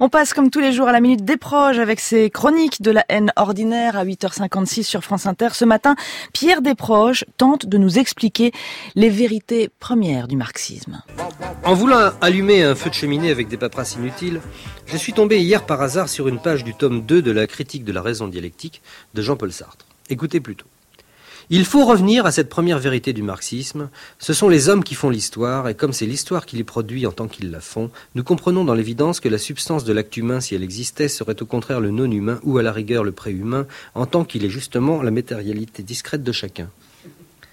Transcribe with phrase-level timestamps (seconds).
[0.00, 2.92] On passe comme tous les jours à la minute des proches avec ses chroniques de
[2.92, 5.48] la haine ordinaire à 8h56 sur France Inter.
[5.54, 5.96] Ce matin,
[6.32, 8.52] Pierre Desproges tente de nous expliquer
[8.94, 11.02] les vérités premières du marxisme.
[11.64, 14.40] En voulant allumer un feu de cheminée avec des paperasses inutiles,
[14.86, 17.82] je suis tombé hier par hasard sur une page du tome 2 de la critique
[17.82, 18.82] de la raison dialectique
[19.14, 19.84] de Jean-Paul Sartre.
[20.10, 20.66] Écoutez plutôt.
[21.50, 23.88] Il faut revenir à cette première vérité du marxisme.
[24.18, 27.12] Ce sont les hommes qui font l'histoire, et comme c'est l'histoire qui les produit en
[27.12, 30.54] tant qu'ils la font, nous comprenons dans l'évidence que la substance de l'acte humain, si
[30.54, 34.24] elle existait, serait au contraire le non-humain, ou à la rigueur le pré-humain, en tant
[34.24, 36.68] qu'il est justement la matérialité discrète de chacun.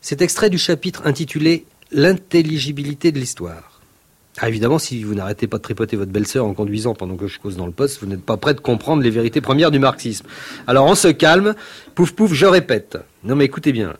[0.00, 3.80] C'est extrait du chapitre intitulé L'intelligibilité de l'histoire.
[4.40, 7.40] Ah, évidemment, si vous n'arrêtez pas de tripoter votre belle-sœur en conduisant pendant que je
[7.40, 10.26] cause dans le poste, vous n'êtes pas prêt de comprendre les vérités premières du marxisme.
[10.66, 11.54] Alors on se calme,
[11.94, 12.98] pouf pouf, je répète.
[13.28, 13.94] Non mais écoutez bien,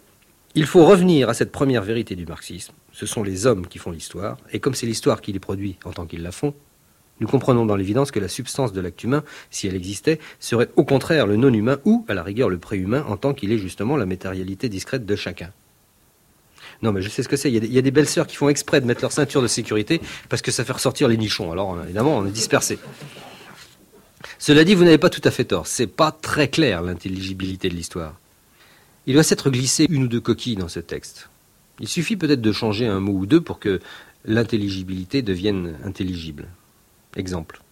[0.54, 2.72] il faut revenir à cette première vérité du marxisme.
[2.92, 5.92] Ce sont les hommes qui font l'histoire, et comme c'est l'histoire qui les produit en
[5.92, 6.54] tant qu'ils la font,
[7.20, 10.84] nous comprenons dans l'évidence que la substance de l'acte humain, si elle existait, serait au
[10.84, 14.06] contraire le non-humain ou, à la rigueur, le pré-humain, en tant qu'il est justement la
[14.06, 15.52] matérialité discrète de chacun.
[16.80, 17.52] Non, mais je sais ce que c'est.
[17.52, 20.00] Il, y a des belles sœurs qui font exprès de mettre leur ceinture de sécurité
[20.30, 21.52] parce que ça fait ressortir les nichons.
[21.52, 22.78] Alors, évidemment, on est dispersé.
[24.38, 25.66] Cela dit, vous n'avez pas tout à fait tort.
[25.66, 28.14] C'est pas très clair l'intelligibilité de l'histoire.
[29.08, 31.30] Il doit s'être glissé une ou deux coquilles dans ce texte.
[31.80, 33.80] Il suffit peut-être de changer un mot ou deux pour que
[34.26, 36.46] l'intelligibilité devienne intelligible.
[37.16, 37.62] Exemple.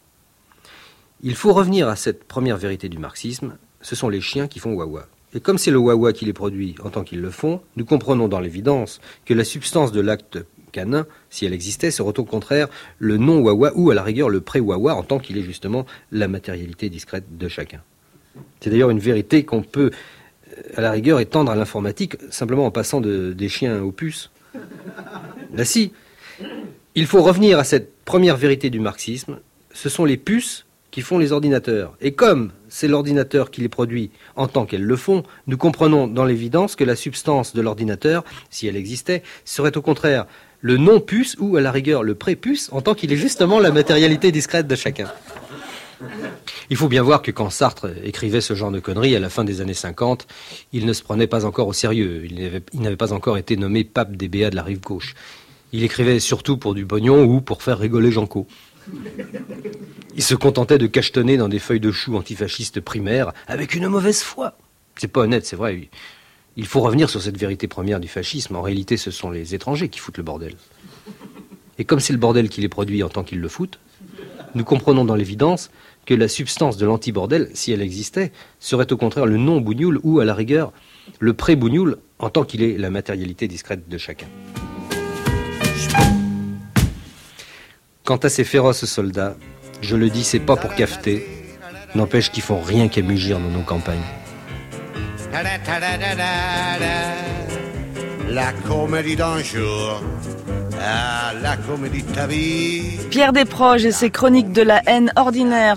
[1.23, 3.59] Il faut revenir à cette première vérité du marxisme.
[3.83, 5.09] Ce sont les chiens qui font wawa.
[5.35, 8.29] Et comme c'est le wawa qui les produit en tant qu'ils le font, nous comprenons
[8.29, 10.39] dans l'évidence que la substance de l'acte
[10.73, 14.95] canin, si elle existait, serait au contraire le non-wawa ou à la rigueur le pré-wawa
[14.95, 17.83] en tant qu'il est justement la matérialité discrète de chacun.
[18.61, 19.91] C'est d'ailleurs une vérité qu'on peut,
[20.77, 24.31] à la rigueur, étendre à l'informatique simplement en passant des chiens aux puces.
[25.55, 25.93] Là si,
[26.95, 29.39] il faut revenir à cette première vérité du marxisme,
[29.73, 31.95] ce sont les puces qui font les ordinateurs.
[32.01, 36.25] Et comme c'est l'ordinateur qui les produit en tant qu'elles le font, nous comprenons dans
[36.25, 40.25] l'évidence que la substance de l'ordinateur, si elle existait, serait au contraire
[40.63, 44.33] le non-puce ou à la rigueur le prépuce en tant qu'il est justement la matérialité
[44.33, 45.13] discrète de chacun.
[46.71, 49.45] Il faut bien voir que quand Sartre écrivait ce genre de conneries à la fin
[49.45, 50.27] des années 50,
[50.73, 52.25] il ne se prenait pas encore au sérieux.
[52.25, 55.15] Il n'avait pas encore été nommé pape des BA de la rive gauche.
[55.73, 58.47] Il écrivait surtout pour du pognon ou pour faire rigoler Janco.
[60.15, 64.23] Il se contentait de cachetonner dans des feuilles de chou antifascistes primaires avec une mauvaise
[64.23, 64.57] foi.
[64.97, 65.91] C'est pas honnête, c'est vrai.
[66.57, 68.57] Il faut revenir sur cette vérité première du fascisme.
[68.57, 70.55] En réalité, ce sont les étrangers qui foutent le bordel.
[71.79, 73.79] Et comme c'est le bordel qui les produit en tant qu'ils le foutent,
[74.57, 75.71] nous comprenons dans l'évidence
[76.07, 80.25] que la substance de l'anti-bordel, si elle existait, serait au contraire le non-bougnoul ou, à
[80.25, 80.73] la rigueur,
[81.21, 84.27] le pré-bougnoul en tant qu'il est la matérialité discrète de chacun.
[88.05, 89.37] Quant à ces féroces soldats,
[89.83, 91.27] je le dis, c'est pas pour cafeter,
[91.95, 93.99] n'empêche qu'ils font rien qu'à mugir dans nos campagnes.
[98.29, 100.03] La comédie d'un jour,
[100.81, 102.83] ah, la comédie de ta vie.
[103.11, 105.75] Pierre Desproges et ses chroniques de la haine ordinaire.